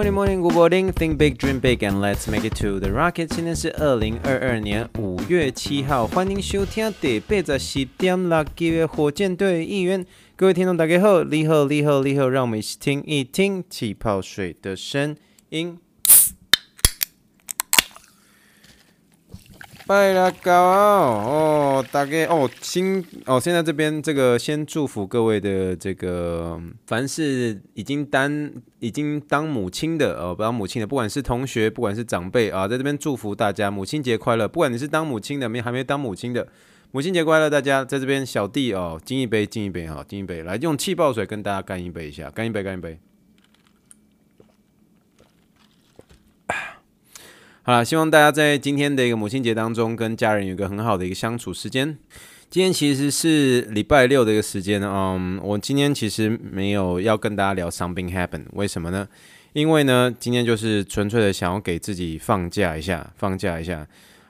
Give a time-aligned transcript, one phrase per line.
[0.00, 0.92] Morning, morning, good morning.
[0.92, 3.26] Think big, dream big, and let's make it to the rocket.
[3.26, 10.06] 今天是二零二二年五月七号，欢迎收听第八十四点六集的火箭队一员。
[10.36, 15.14] 各位听众大家好，你好，你好，你好，让我们一起听一听气泡水的声
[15.50, 15.78] 音。
[19.90, 34.46] 拜了高哦，大概哦，新哦，现在这边这个先祝福各位的这个，凡是已经当已经当母亲的哦，不当母亲的，不管是同学，不管是长辈啊，在这边祝福大家母亲节快乐。
[34.46, 36.46] 不管你是当母亲的，没还没当母亲的，
[36.92, 37.50] 母亲节快乐！
[37.50, 42.96] 大家在这边小弟哦，敬一杯，敬一杯哈，敬一杯，来用气泡水跟大家干一杯一下，干一杯，干一杯。
[47.62, 51.94] 好了，希望大家在今天的一个母亲节当中，跟家人有一个很好的一个相处时间。
[52.48, 59.06] 今天其实是礼拜六的一个时间，嗯，我今天其实没有要跟大家聊 something happen，为什么呢？
[59.52, 63.86] 因为呢，今天就是纯粹的想要给自己放假一下，放假一下，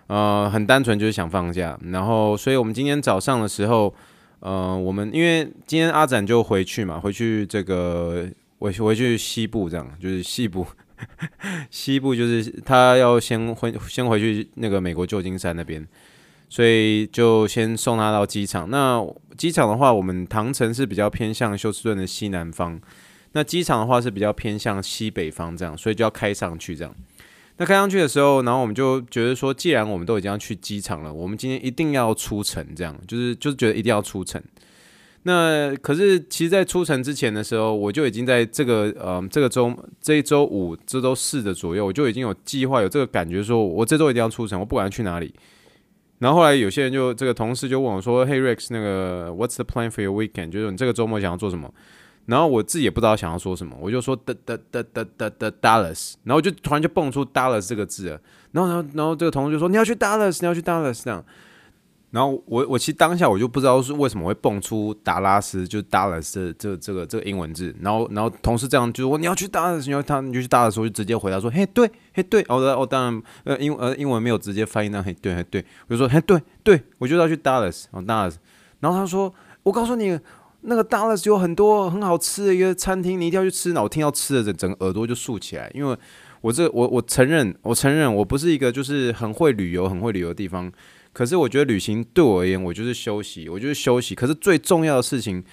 [0.08, 1.78] 呃，很单纯就是想放假。
[1.92, 3.94] 然后，所以我们今天早上的时候，
[4.40, 10.66] 呃，我们因为今天阿展就回去嘛，回去这个回回去西部，这样就是西部。
[11.70, 15.86] 西部就是他要先回先回去那个美国旧金山那边，
[16.48, 18.68] 所以就先送他到机场。
[18.70, 19.04] 那
[19.36, 22.80] 机场的话，我们唐城是比较偏向休斯顿的西南方，
[23.32, 26.94] 那机场的话是比较偏向西北方这样，所以就要开上去这样。
[27.56, 34.42] 那开上去的时候，然后我们就觉得说，既然我们都已经要去机场了，我们今天一定要出城这样，就是就是觉得一定要出城。
[35.24, 45.34] 那可是，其实，在出城之前的时候，我就已经在这个呃这个周这一周五、这周四的左右，我就已经有计划，有这个感觉，说我这周一定要出城，我不管去哪里。
[46.20, 50.50] 然后后来有些人就这个同事就问我说：“Hey Rex，那个 What's the plan for your weekend？
[50.50, 51.70] 就是你这个周末想要做什么？”
[52.26, 58.20] 然后我自己也不知道想要说什么，我就说的的的的的的 Dallas，然后就突然就蹦出 Dallas 这个字了。
[58.52, 61.22] 然后然后然后这个同事就说：“你要去 Dallas，你要去 Dallas 这样。”
[62.10, 67.72] 然后我我其实当下我就不知道是为什么会蹦出达拉斯，就是 Dallas 这这这个这个英文字。
[67.80, 72.44] 然后然后同事这样就说，你要去 Dallas，你要他你就去 Dallas，我就直接回答说嘿对嘿对。
[72.48, 78.34] 哦我当然呃英呃英文没有直接翻译那嘿对嘿对，我就说嘿对对，我就要去 Dallas 哦 Dallas。
[78.80, 79.32] 然后他说
[79.62, 80.18] 我告诉你
[80.62, 83.68] 那个 Dallas 有很多很好吃的一个餐厅，你一定要去吃。
[83.70, 85.96] 然后我听到吃的整整个耳朵就竖起来，因为
[86.40, 90.72] 我这我我承认我承认我不是一个就是很会旅游很会旅游的地方。
[91.12, 94.14] 可是我觉得旅行对我而言，我就是休息，我就是休息。
[94.14, 95.44] 可是最重要的事情。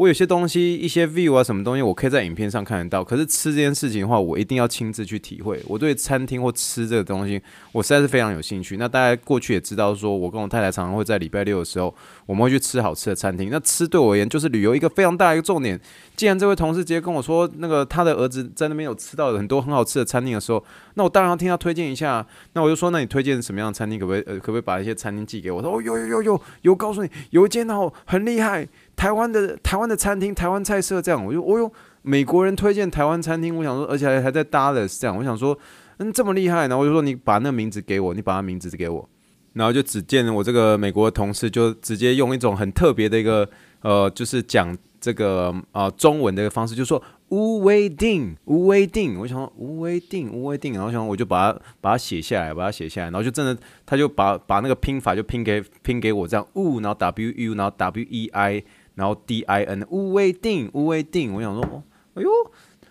[0.00, 3.04] 我有些东西，一些 view 啊，什么东西，我可以在影片上看得到。
[3.04, 5.62] 可是吃这件事情的话，我一定要亲自去体会。
[5.66, 7.38] 我对餐厅或吃这个东西，
[7.70, 8.78] 我实在是非常有兴趣。
[8.78, 11.94] 那大家过去也知道，说我跟我太太常常会在礼拜六的时候，
[12.24, 13.50] 我们会去吃好吃的餐厅。
[13.52, 15.78] 那吃对我而言，就是旅游一个非常大的一个重点。
[16.16, 22.26] 既然这位同事直接跟我说，那个他的儿子在那边有吃到很多很好吃的餐厅的时候，那我当然要听他推荐一下。
[22.54, 24.00] 那我就说，那你推荐什么样的餐厅？
[24.00, 25.60] 可不可以呃，可不可以把一些餐厅寄给我？
[25.60, 28.66] 说哦，有有有有有，告诉你，有一间哦很厉害。
[29.00, 31.72] 台湾的台湾的餐厅，台湾菜色这样，我就哦哟
[32.02, 35.58] 美国人推荐台湾餐厅，我想说，而且还还在 Dallas 这样，我想说，
[36.00, 39.08] 嗯，这么厉害，然后我就说，你把那名字给我，你把他名字给我，
[39.54, 43.48] 然后就只见我这个美国的同事就直接用一种很特别的一个
[43.80, 53.56] 呃，就是讲这个啊、中文的一个方式，就说吴威定，吴威定，我想说吴威定，吴威定，然后想我就把它把它写下来，把它写下来，然后就真的
[53.86, 58.62] 他就把把那个拼法就拼给拼给我这样，吴，然后 W U，然后 W E I。
[59.00, 62.28] 然后 D I N 乌威定乌威定，我想说，哦，哎呦，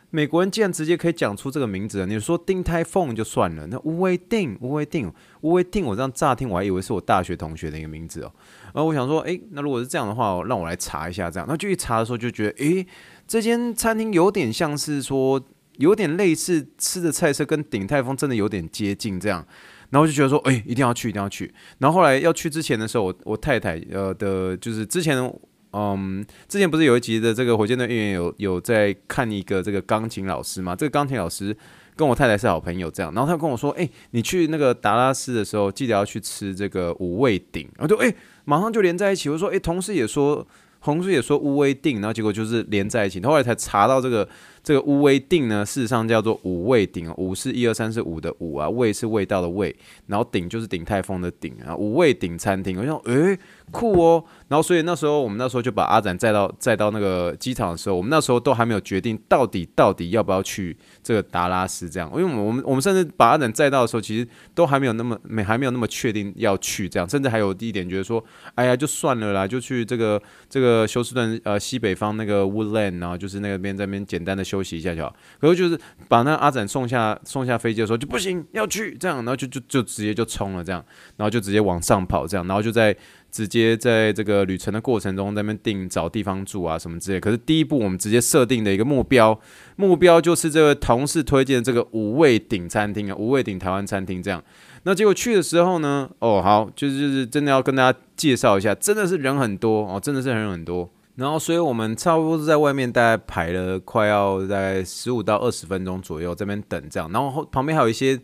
[0.10, 2.04] 美国人竟然直接可以讲出这个名字。
[2.08, 8.32] 你说丁泰凤就算了，那乌威定乌威定乌威定，我这样乍听我还以为是我大学同学的一个名字哦。
[8.74, 11.46] 然后我想说，哎，那如果是这样的话，让我来查一下这样。
[11.48, 12.84] 那就一查的时候就觉得，哎，
[13.28, 15.40] 这间餐厅有点像是说，
[15.78, 19.46] 有点类似吃的菜色跟鼎泰丰真的有点接近这样。
[19.92, 21.54] 然后就觉得说，哎，一定要去，一定要去。
[21.78, 25.32] 然后后来要去之前的时候，我我太太呃的，就是之前。
[25.72, 30.76] 嗯，之前不是有一集的这个火箭队预言有有在看一个这个钢琴老师吗？
[30.76, 31.56] 这个钢琴老师
[31.96, 38.12] 跟我太太是好朋友，这样，然后他跟我说：“哎、你去那个达拉斯的时候，记得要去吃这个五味鼎。”然后就哎、
[38.46, 39.30] 马上就连在一起。
[39.30, 40.48] 我说：“哎、同事也说，
[40.82, 43.22] 同事也说五味鼎。”然后结果就是连在一起。
[43.22, 44.28] 后来才查到这个
[44.70, 49.76] 这个乌威定呢，事实上叫做五味鼎，五是一二三四五的五啊，味是味道的味，
[50.06, 52.80] 然后鼎就是鼎泰丰的鼎啊，五味鼎餐厅。
[52.80, 53.40] 我想，诶。
[53.72, 68.24] 酷哦，然后所以那时候我们那时候就把阿展载到载到那个机场的时候，我们那时候都还没有决定到底到底要不要去这个达拉斯这样，因为我们我们甚至把阿展载到的时候，其实都还没有那么没还没有那么确定要去这样，甚至还有第一点觉得说，
[68.56, 70.20] 哎呀就算了啦，就去这个
[70.50, 75.16] 这个休斯顿呃西北方那个 Woodland，然后就是那边在那边简单的休休息一下就好。
[75.40, 80.84] 可是就是把那阿展送下送下飞机的时候就不行要去这样，然后就就就直接就冲了这样，
[81.18, 82.96] 然后就直接往上跑这样，然后就在。
[83.32, 87.20] 直接在这个旅程的过程中，在那边订找地方住啊什么之类。
[87.20, 89.40] 可是第一步，我们直接设定的一个目标，
[89.76, 94.44] 目标就是这个同事推荐的这个五味鼎餐厅啊，五味鼎台湾餐厅这样。
[94.82, 100.90] 那结果去的时候呢，哦好，就是就是真的要跟大家介绍一下，真的是人很多哦，真的是人很多。
[101.20, 107.12] 然后所以我们差不多是在外面大概排了快要在十五到二十分钟左右，这边等这样。
[107.12, 108.20] 然后后旁边还有一些。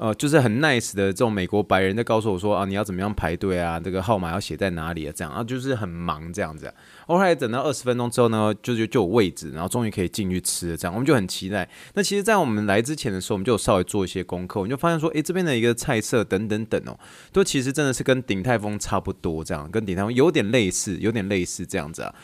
[0.00, 6.72] 呃，就是很 nice 的这种美国白人在告诉我说啊，你要怎么样排队啊，这个号码要写在哪里啊，这样啊，就是很忙这样子。
[7.06, 11.68] 后来等到二十分钟之后呢，就就就有位置，然后终于可以进去吃了，这样我们就很期待。
[11.92, 16.98] 那其实，在我们来之前的时候，我们就有稍微做一些功课，我们就发现说，诶，这边的一个菜色等等等哦，
[17.30, 22.14] 都其实真的是跟鼎泰丰差不多，这样跟鼎泰丰有点类似，有点类似这样子啊。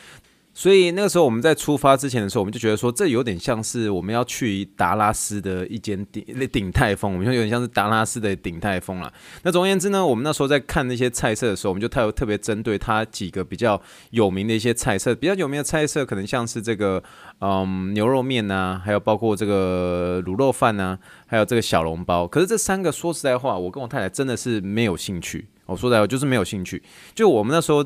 [0.57, 9.13] 所以那个时候我们在出发之前的时候，我们就觉得说，这有点像是我们要去达拉斯的一间鼎鼎泰丰，我们说有点像是达拉斯的鼎泰丰啦。
[9.43, 17.03] 那总而言之呢，我们那时候在看那些菜色的时候，我们就特特别针对它几个比较有名的一些菜色，比较有名的菜色可能像是这个
[17.39, 22.27] 嗯牛肉面呐，还有包括这个卤肉饭呐，还有这个小笼包。
[22.27, 25.49] 可是这三个说实在话，我跟我太太真的是没有兴趣。
[25.67, 26.81] 我说实在话，就是没有兴趣。
[27.13, 27.85] 就我们那时候。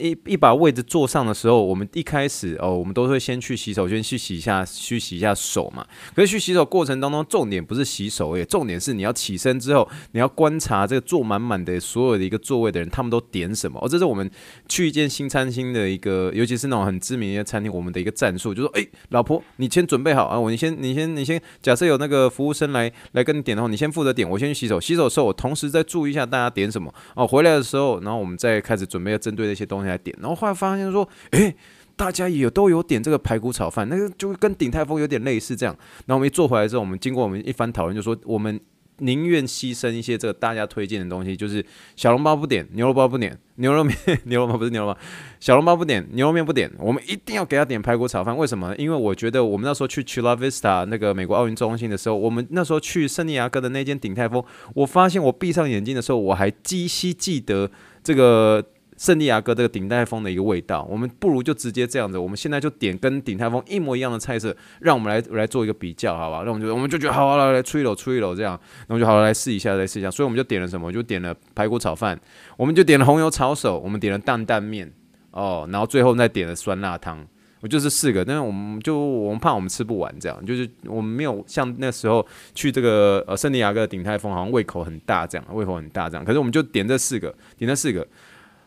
[0.00, 5.86] 一一把位置坐上的时候，我们一开始哦，我们都会先去洗手间去洗一下，去洗一下手嘛。
[6.14, 13.78] 可是去洗手过程当中，重点不是洗手诶，重点是你要起身之后，你要观察这个坐满满的所有的一个座位的人，他们都点什么。
[13.82, 14.30] 哦，这是我们
[14.68, 24.80] 去一间新餐厅的一个，尤其是那种很知名的一个餐厅，我们的一个战术，就是说，诶，老婆，你先准备好啊，我你先你先你先，假设有那个服务生来来跟你点的话，你先负责点，我先去洗手。
[24.80, 27.26] 洗手的时候，我同时再注意一下大家点什么哦。
[27.26, 29.57] 回来的时候，然后我们再开始准备要针对的。
[29.58, 31.54] 些东西来点，然后后来发现说，诶，
[31.96, 35.74] 大家也都有点这个排骨炒饭，那个就跟鼎泰丰有点类似这样。
[36.06, 38.60] 然后我们一坐回来之后，我们经过我们一番讨论，就说我们
[39.00, 41.64] 宁愿牺牲一些这个大家推荐的东西，就是
[41.94, 44.98] 小笼包不点，牛肉包不点，牛肉面牛肉包不是牛肉包，
[45.38, 48.36] 小笼包不点，牛肉面不点，我们一定要给他点排骨炒饭。
[48.36, 48.74] 为什么？
[48.76, 54.44] 因为我觉得我们那时候去 Chula Vista 那个美国奥运中心的时候，我们那时候去圣地亚哥的那间鼎泰丰，
[54.74, 57.70] 我发现我闭上眼睛的时候，我还依稀记得
[58.04, 58.64] 这个。
[58.98, 66.42] 圣地亚哥这个鼎泰丰的一个味道，我们不如就直接这样子，我们现在就点跟鼎泰丰一模一样的菜色，让我们来来做一个比较，好吧？
[66.44, 70.10] 那我们就我们就觉得好，好，来来出一楼出一楼这样，那我就好了来试一下，来试一下。
[70.10, 70.92] 所以我们就点了什么？
[70.92, 72.18] 就点了排骨炒饭，
[72.56, 74.92] 我们就点了红油抄手，我们点了担担面
[75.30, 77.24] 哦，然后最后再点了酸辣汤。
[77.60, 82.24] 我就是四个，但是我们就我们怕我们吃不完，这样就是我们没有像那时候
[82.54, 86.24] 去这个呃圣地亚哥的鼎泰丰，好像胃口很大这样，胃口很大这样。
[86.24, 88.06] 可是我们就点这四个，点这四个。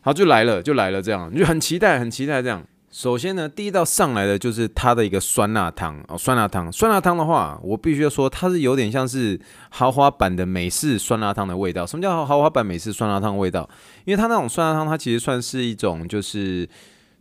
[0.01, 2.63] 好，就来了，就来了，这样就很期待，很期待这样。
[2.92, 9.39] 首先呢，第一道上来的就是它的一个酸辣汤哦，酸辣汤，酸辣汤的话，我必须要说，它是有点像是
[9.69, 11.86] 豪华版的美式酸辣汤的味道。
[11.86, 13.69] 什么叫豪华版美式酸辣汤味道？
[14.03, 16.68] 因为它那种酸辣汤，它其实算是一种就是。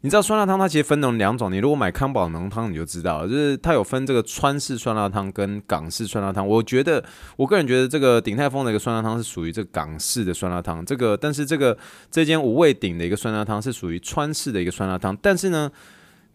[0.02, 6.46] 你知道酸辣汤它其实分成两种，你如果买康宝浓汤你就知道了，就是它有分这个川式酸辣汤跟港式酸辣汤。
[6.46, 7.04] 我觉得
[7.36, 11.76] 我个人觉得这个鼎泰丰的一个酸辣汤是属于这个港式的酸辣汤，这个但是这个
[12.10, 15.14] 这间五味鼎的一个酸辣汤是属于川式的一个酸辣汤。
[15.20, 15.70] 但是呢，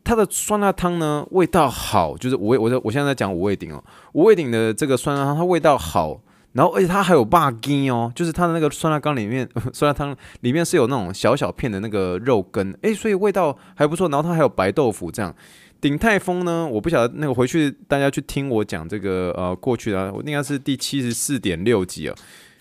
[0.04, 6.22] 它的酸辣汤呢味道好，就是五味，我我现在在讲五味鼎哦，五味鼎的这个酸辣汤它味道好。
[6.56, 14.08] 然后，而且它还有霸筋哦，就是它的那个酸辣汤里面， 酸辣汤里面是有那种小小片的那个肉羹，诶，所以味道还不错。
[14.08, 15.36] 然后它还有白豆腐这样。
[15.82, 22.16] 鼎泰丰呢，我不晓得那个回去大家去听我讲这个呃过去的，我应该是第七十四点六集啊。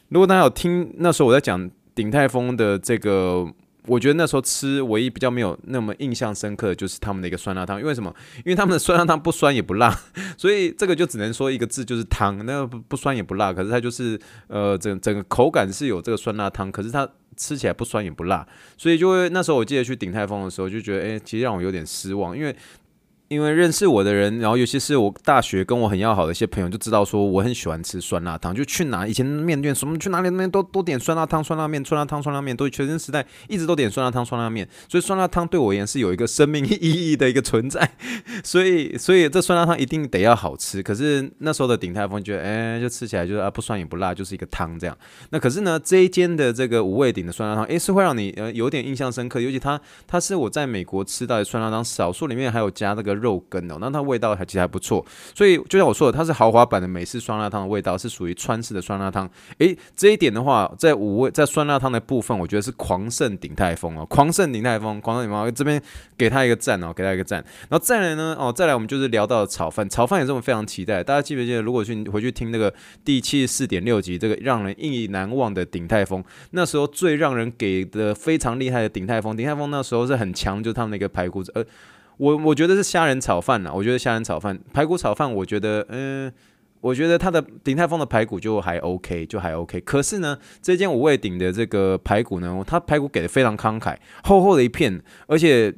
[0.08, 3.46] 如果大家有听那时候我在讲鼎泰丰的这个。
[3.86, 8.14] 我觉得那时候吃唯一比较没有那么印象深刻的就是他们的一个酸辣汤，因为什么？
[8.38, 9.94] 因为他们的酸辣汤不酸也不辣，
[10.38, 12.44] 所以这个就只能说一个字，就是汤。
[12.46, 18.46] 那不不酸也不辣，可是它就是呃整整个口感是有这个酸辣汤，可是它吃起来不酸也不辣，
[18.78, 22.54] 所以就会那时候我记得去鼎泰丰的时候就觉得，哎，其实让我有点失望，因为。
[23.28, 36.76] 因为认识我的人，然后尤其是我大学跟我很要好的一些朋友，就知道说我很喜欢吃酸辣汤，就去哪以前面店什么去哪里那边都都点酸辣汤、酸辣面、酸辣汤、酸辣面，都学生时代一直都点酸辣汤、酸辣面，所以酸辣汤对我而言是有一个生命意
[37.12, 37.90] 义的一个存在，
[38.44, 40.82] 所以所以这酸辣汤一定得要好吃。
[40.82, 44.96] 可是那时候的鼎泰丰觉得，哎，就吃起来就是啊不酸也不辣，就是一个汤这样。
[45.30, 55.04] 那可是呢，这一间的这个五味鼎的酸辣汤，哎，是会让你呃有点印象深刻，尤其它它是我在美国吃到的酸辣汤，少数里面还有加那个肉羹哦，那它味道还其实还不错，
[55.34, 59.28] 所以就像我说的，它是豪华版的美式酸辣汤的味道，是属于川式的酸辣汤。
[59.58, 65.80] 诶，这一点的话，在五味在酸辣汤的部分，我觉得是狂胜鼎泰丰哦，狂胜鼎泰丰，狂胜鼎泰丰这边
[66.16, 67.42] 给他一个赞哦，给他一个赞。
[67.68, 71.02] 然后再来呢，哦，再来我们就是聊到炒饭，炒饭也是我非常期待。
[71.02, 72.72] 大家记不记得，如果去回去听那个
[73.04, 81.64] 第七十四点六集，这个让人意难忘的鼎泰丰，那时候最让人给的非常厉害的鼎泰丰，鼎泰丰那时候是很强，就是他们那个排骨，呃。
[82.16, 86.32] 我我觉得是虾仁炒饭呐，我觉得虾仁炒饭、排骨炒饭，我觉得，嗯，
[86.80, 89.80] 我觉得他的鼎泰丰的排骨就还 OK，就还 OK。
[89.80, 95.74] 可是呢，这间五味鼎的这个排骨呢，它排骨给的非常慷慨，厚厚的一片，而且。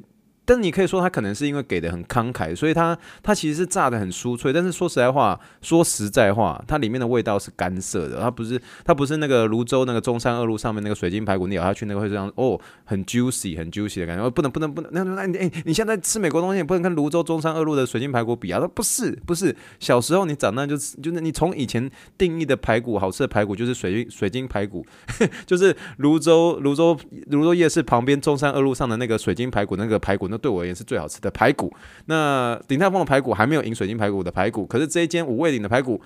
[0.47, 4.53] 但你可以说它可能是因为给的很慷慨，所以它它其实是炸的很酥脆。
[4.53, 14.23] 但是说实在话，说实在话，它里面的味道是干涩的，它不是它不是那个泸州那个中山二路上面那个水晶排骨，你咬下去那个会这样哦，很 juicy 很 juicy 的感觉。
[14.23, 18.61] 哦，不能不能不能，那那你哎，你现在吃美国东西，你不能跟泸州中山二路的水晶排骨比啊。
[18.61, 24.85] 它不是不是，小时候你长大就是就是你从以前定义的排骨好吃的排骨就是水晶水晶排骨，
[25.45, 30.36] 就是泸州泸州泸州夜市旁边中山二路上的那个水晶排骨那个排骨那。
[30.37, 31.73] 对我而言是最好吃的排骨。
[32.05, 36.01] 那鼎泰丰的排骨还没有赢水晶排骨的排骨，可是这一间五味鼎的排骨，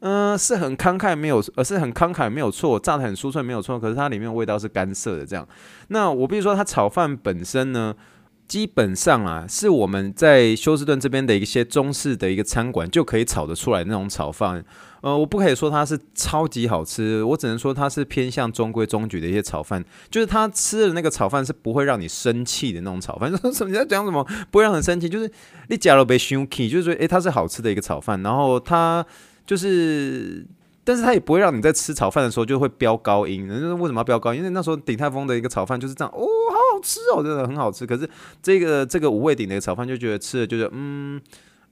[0.00, 3.78] 嗯、是很慷慨，没有，而是很慷慨，没有错，炸的很酥脆，没有错。
[3.78, 5.46] 可是它里面的味道是干涩的，这样。
[5.88, 7.94] 那我比如说，它炒饭本身呢，
[8.50, 14.64] 基本上啊，是我们在休斯顿这边的一些中式的一个餐馆就可以炒得出来那种炒饭。
[15.02, 23.30] 呃，我不可以说它是超级好吃，我只能说它是偏向中规中矩的一些炒饭，就是他吃的那个炒饭是不会让你生气的那种炒饭。
[23.30, 24.26] 什么你在讲什么？
[24.50, 25.30] 不会让人生气，就是
[25.68, 29.06] 你假如被生气，就是说，诶，它是好吃的一个炒饭，然后它
[29.46, 30.44] 就是，
[30.84, 33.46] 但是它也不会让你在吃炒饭的时候就会飙高音。
[33.46, 34.38] 人家为什么要飙高音？
[34.38, 37.86] 因为那时候鼎泰丰的一个炒饭就是这样，哦，好好吃哦，真的很好吃。
[37.86, 38.08] 可是
[38.42, 41.20] 这个这个五味鼎的炒饭就觉得吃的就是，嗯，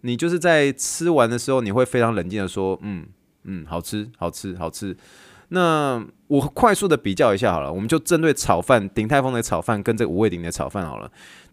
[0.02, 3.06] 你就是在吃完的时候你会非常冷静的说，嗯。
[3.50, 4.94] 嗯，好吃，好吃，好吃。
[5.50, 11.10] 那我快速的比较一下好了，我们就针对炒饭，鼎泰丰的炒饭跟这个五味鼎的炒饭好了。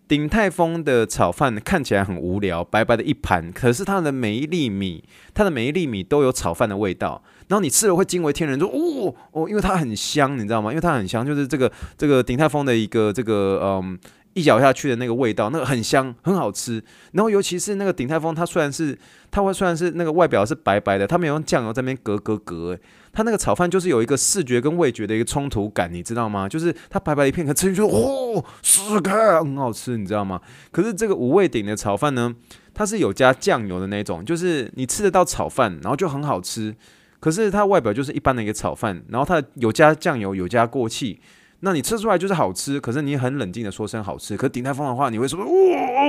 [0.08, 10.72] 鼎泰丰的炒饭看起来很无聊，白白的一盘，可是它的每一粒米，它的每一粒米都有炒饭的味道，然后你吃了会惊为天人，说哦哦，因为它很香，你知道吗？
[10.72, 14.00] 因为它很香，就是这个这个鼎泰丰的一个这个嗯。
[14.36, 16.84] 一咬下去的那个味道，那个很香，很好吃。
[17.14, 18.98] 然后尤其是那个鼎泰丰，它虽然是
[19.32, 22.78] 它会虽然是那个外表是白白的，它没有用酱油在那边隔隔隔，
[23.14, 26.50] 它那个炒饭就是有一个视觉跟味觉的一个冲突感，你知道吗？
[26.50, 30.42] 就是它白白一片，可吃进去哦，是的，很好吃，你知道吗？
[30.70, 32.36] 可是这个五味鼎的炒饭呢，
[32.74, 36.76] 它是有加酱油的那种，就是你吃得到炒饭，然后就很好吃。
[37.22, 41.22] 可是它外表就是一般的一个炒饭，然后它有加酱油，有加过气。
[41.66, 44.38] 那你吃出来就是好吃，可是你很冷静的说声好吃。
[44.38, 45.46] 可是鼎泰丰的话，你会说哇，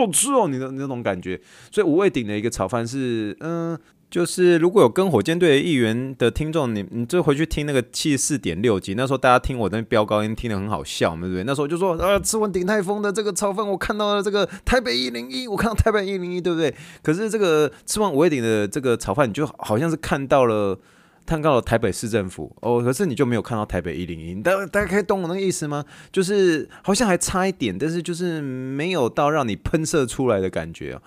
[0.05, 1.41] 好吃哦，你的那种感觉。
[1.73, 3.79] 所以五味鼎的一个炒饭是，嗯、
[4.11, 11.43] 就是如果有跟火箭队的议员的听众，你你就回去听那个七十四点六集，那时候大家听我在飙高音，听得很好笑，对不对？
[11.45, 16.75] 那时候就说啊，吃完鼎泰丰的这个炒饭，我看到了这个台北一零一，我看到台北一零一，对不对？
[17.03, 20.79] 可是这个吃完五味鼎的这个炒饭，你就好像是看到了。
[21.27, 25.85] 看到了台北市政府哦，可是你就没有看到台北一零一，大大家可以懂我那个意思吗？
[26.13, 31.03] 就是好像还差一点，但是就是没有到让你喷射出来的感觉哦，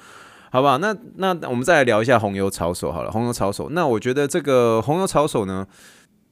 [0.52, 0.78] 好吧？
[0.78, 5.66] 那那我们再来聊一下红油炒手好了，红油炒手，那我觉得这个红油炒手呢。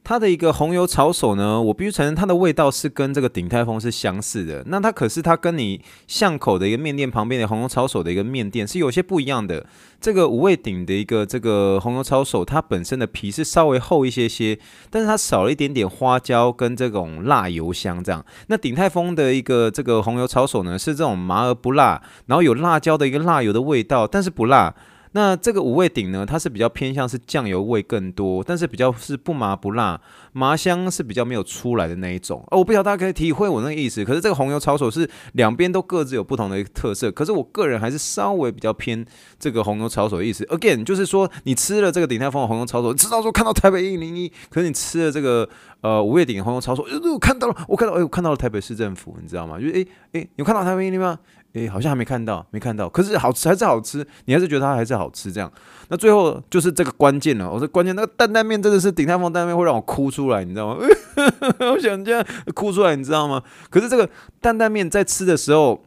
[0.07, 4.63] 它的一个红油抄手呢，我必须承认它的味道是跟这个鼎泰丰是相似的。
[4.67, 9.65] 那它可是它跟你巷口的一个面店旁边的红油抄手的一个面店是有些不一样的。
[9.99, 14.57] 这个五味鼎的一个这个红油抄手，它本身的皮是稍微厚一些些，
[14.89, 18.25] 但是它少了一点点花椒跟这种辣油香这样。
[18.47, 24.73] 那鼎泰丰的一个这个红油抄手呢，是这种麻而不辣，然后有辣椒的一个辣油的味道，但是不辣。
[25.11, 29.99] 那这个五味鼎呢，它是比较偏向是酱油味更多，但是比较是不麻不辣，
[30.33, 32.43] 麻香是比较没有出来的那一种。
[32.51, 34.03] 哦，我不晓得大家可以体会我那个意思。
[34.05, 39.05] 可是这个红油抄手是两边都各自有不同的一个特色，可是我个人还是稍微比较偏
[39.39, 40.43] 这个红油抄手的意思。
[40.45, 45.47] Again，就是说你吃了这个鼎泰丰的红油抄手，你知道说看到台北一零一，可是你吃了这个
[45.81, 49.59] 呃五味鼎红油抄手，我看到了，我看到，哎，我看到了台北市政府，你知道吗？
[49.59, 51.17] 就是诶诶，有看到台北一零一吗？
[51.53, 52.87] 诶，好像还没看到，没看到。
[52.87, 55.51] 可是好吃还是好吃，你还是觉得它还是好吃这样。
[55.89, 60.85] 那最后就是这个关键了，我说关键那个担担面真的是顶泰丰担担面会让我哭出来，你知道吗？
[61.71, 63.41] 我想这样哭出来，你知道吗？
[63.69, 65.83] 可是这个担担面在吃的时候，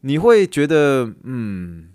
[0.00, 1.88] 你会觉得嗯。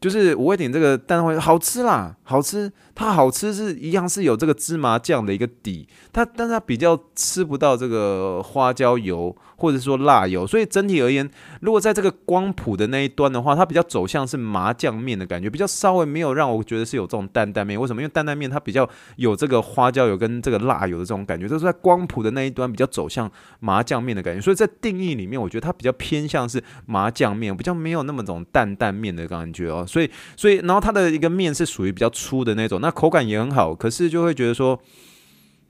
[0.00, 11.28] 就是我会点这个蛋会好吃啦，好吃，它好吃是一样是有这个芝麻酱的一个底，它但是它比较吃不到这个花椒油或者说辣油，所以整体而言，
[11.60, 17.80] 如果在这个光谱的那一端的话，它比较走向是麻酱面的感觉，比较稍微没有让我觉得是有这种担担面。
[17.80, 18.00] 为什么？
[18.00, 23.28] 因为担担面它比较有这个花椒油跟这个辣油的这种感觉，就是在光谱的那一端比较走向
[23.58, 29.84] 麻酱面的感觉，所以在定义里面，我觉得它比较偏向是麻酱面，比较没有那么种担担面的感觉哦。
[29.88, 34.78] 所以，所以，然后它的一个面是属于比较粗的那种，那口感也很好，可是就会觉得说，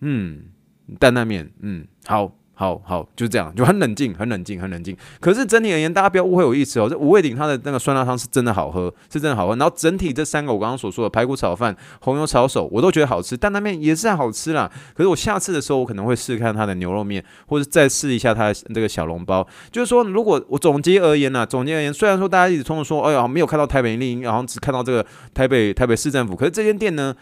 [0.00, 0.46] 嗯，
[0.98, 2.37] 担担面，嗯，好。
[2.60, 4.96] 好好，就这样，就很冷静，很冷静，很冷静。
[5.20, 6.88] 可是整体而言，大家不要误会我意思哦。
[6.90, 9.54] 这五味鼎它的那个酸辣汤是真的好喝，是真的好喝。
[9.54, 13.36] 然后整体这三个我刚刚所说的排骨炒饭、红油炒手，我都觉得好吃。
[13.36, 14.68] 担担面也是好吃啦。
[14.92, 19.46] 可是我下次的时候，我可能会试看它的牛肉面，或者再试一下它的这个小笼包。
[19.70, 27.14] 就是说，如果我总结而言呢、啊，总结而言，虽然说大家一直通常说，哎呀，没有看到台北一零一，然后只看到这个台北台北市政府，可是这间店呢？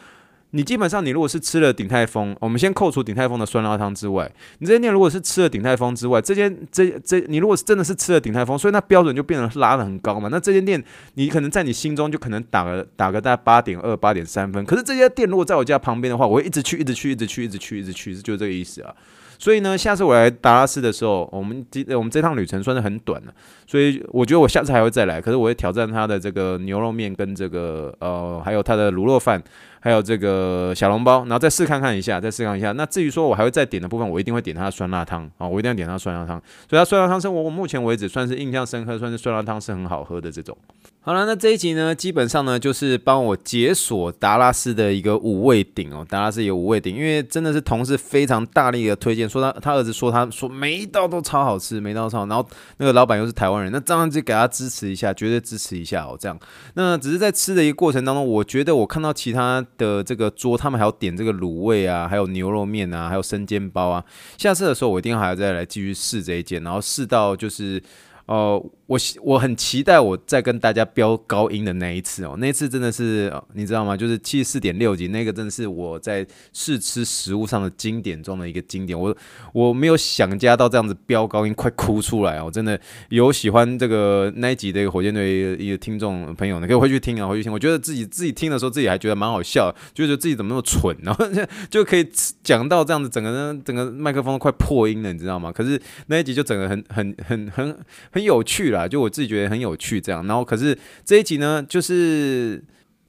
[0.56, 10.30] 你基本上，你如果是吃了鼎泰丰，我们先扣除鼎泰丰的酸辣汤之外，你这些店如果是吃了鼎泰丰之外，这间这这，你如果是真的是吃了鼎泰丰，所以那标准就变得拉的很高嘛。
[10.32, 10.82] 那这间店，
[11.14, 14.64] 你可能在你心中就可能打个打个大概八点二、八点三分。
[14.64, 18.94] 可是这家店如果在我家旁边的话，我会一直去，一直去，一直去，一直去，一直去，是就这个意思啊。
[19.38, 23.32] 所以呢，下次我来达拉斯的时候，我们这我们这趟旅程算是很短了，
[23.66, 25.20] 所以我觉得我下次还会再来。
[25.20, 29.42] 可是我会挑战他的这个牛肉面跟这个呃，还有他的卤肉饭。
[29.78, 32.72] 还有这个小笼包，然后再试看看一下，再试看一下。
[32.72, 36.42] 那至于说我还会再点的部分，我一定会点它的酸辣汤啊，我一定要点它酸辣汤。
[36.68, 40.58] 所以它酸辣汤是我我目前为止算是印象深刻，算是酸辣汤是很好喝的这种。
[41.06, 52.44] 好了，那这一集呢，基本上呢就是帮我解锁达拉斯的一个五味鼎哦，达拉斯有五味鼎，因为真的是同事非常大力的推荐，说他他儿子说他说每一道都超好吃，每一道超好，然后
[52.78, 56.36] 那个老板又是台湾人，那这样就给他支持一下，绝对支持一下哦，这样。
[56.74, 64.04] 那只是在吃的一个过程当中，我觉得我看到其他的这个桌，他们还要点这个卤味啊，还有牛肉面啊，还有生煎包啊，
[64.36, 67.80] 下次的时候我一定还要再来继续试这一件，然后试到就是。
[68.28, 73.96] 哦、我我很期待我再跟大家飙高音的那一次哦，那一次真的是你知道吗？
[73.96, 78.98] 就是七十四点六级那个真的是我在试吃食物上的经典中的一个经典。
[78.98, 79.16] 我
[79.52, 82.50] 我没有想加到这样子飙高音，快哭出来哦！
[82.50, 87.52] 真的有喜欢这个那一集的一个火箭队一个听众朋友呢，可以回去听啊，回去听。
[87.52, 91.26] 我觉得自己自己听的时候，自己还觉得蛮好笑，就觉得自己怎么那么蠢，然后
[91.68, 92.08] 就可以
[92.42, 95.50] 讲到这样子，整个人整个麦克风都快破音了，你知道吗？
[95.50, 97.76] 可是那一集就整个很很很很。
[98.12, 100.26] 很有趣了啦，就我自己觉得很有趣这样。
[100.26, 102.62] 然后，可是这一集呢，就是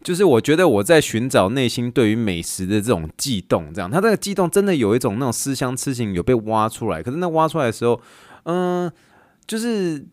[0.03, 3.91] 就是我觉得我在寻找内心对于美食的这种悸动，这样。
[3.91, 7.03] 他这个悸动真的有一种那种思乡痴情有被挖出来。
[7.03, 7.99] 可是那挖出来的时候，
[8.43, 8.91] 嗯、
[9.45, 10.05] 就是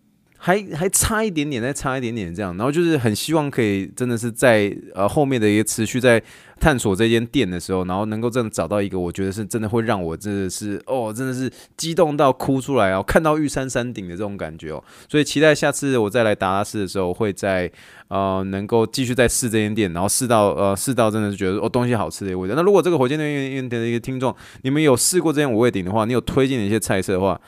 [0.44, 2.54] 还还差一点点，再差一点点这样。
[2.58, 6.22] 然后就是很希望可以真的是在呃后面的一个持续在。
[6.60, 17.70] 探索这间店的时候，然后能够真的找到一个，我觉得是真的会让我真的是哦，真的是激动到哭出来哦，看到玉山山顶的这种感觉哦，所以期待下次我再来达拉斯的时候，会在
[18.08, 22.54] 呃能够继续再试这间店，然后试到呃试到真的是觉得哦东西好吃的味道。
[22.54, 27.38] 那如果这个火箭队的一个听众，你们有试过这间五味鼎的话，你有推荐的一些菜色的话，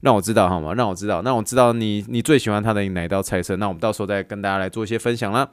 [0.00, 0.72] 让我知道好吗？
[0.74, 5.48] 让我知道，让我知道你你最喜欢他的哪一道菜色，那我们到时候再跟大家来做一些分享啦。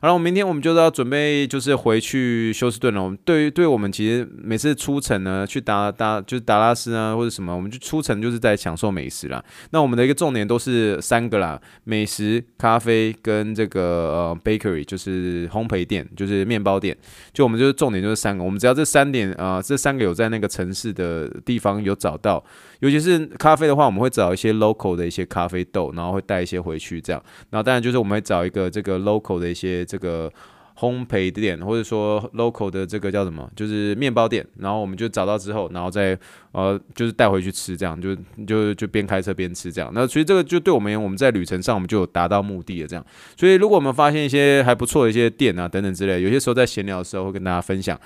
[0.00, 3.02] 好了，我明天我们就是要准备，就是回去休斯顿了。
[3.02, 9.44] 我们对于对我们其实每次出城呢，去达达就是达拉斯啊，或者什么，我们就出城就是在享受美食啦。
[9.70, 16.96] 那我们的一个重点都是三个啦：美食、咖啡跟这个呃 bakery，就是烘焙店，就是面包店。
[17.32, 22.44] 就我们就是重点就是三个，我们只要这三点啊、这三个有在那个城市的地方有找到。
[22.78, 27.20] 尤其是咖啡的话，我们会找一些 local 的一些咖啡豆，然后会带一些回去这样。
[27.50, 30.30] 然后当然就是我们会找一个这个 local 的一些这个
[30.78, 34.46] 烘焙店，或者说 local 的这个叫什么，就是面包店。
[34.58, 36.16] 然后我们就找到之后，然后再
[36.52, 38.14] 呃就是带回去吃，这样就
[38.46, 39.90] 就就边开车边吃这样。
[39.92, 43.04] 那所以这个就对我们，我们在旅程上我们就有达到目的了这样。
[43.36, 47.98] 所以如果我们发现一些还不错的一些店啊等等之类，有些时候在闲聊的时候会跟大家分享。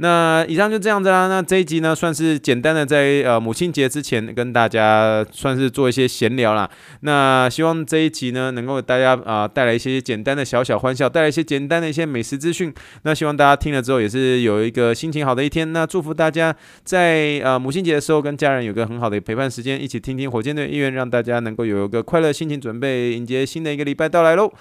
[0.00, 1.28] 那以上就这样子啦。
[1.28, 6.70] 那这一集呢，算是简单的在呃母亲节之前跟大家算是做一些闲聊啦。
[7.00, 12.17] 那希望这一集呢，能够给大家啊带来一些简单的小小欢笑，带来一些简单的一些美。
[12.18, 12.74] 美食资讯。
[13.02, 15.72] 那希望大家听了之后也是有一个心情好的一天。
[15.72, 16.52] 那祝福大家
[16.82, 24.52] 在呃母亲节的时候跟家人有个很好的陪伴时间，一起听听火箭队音乐，让大家能够有一个快乐心情，准备迎接新的一个礼拜到来喽。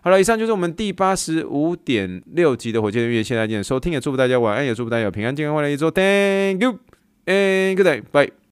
[0.00, 5.90] 好了，以上就是我们第八十五点六集的火箭音乐，谢谢大家收听，也祝福大家晚安，也祝福大家有平安健康快乐一周。
[5.90, 6.78] Thank you
[7.26, 8.32] and good day，bye。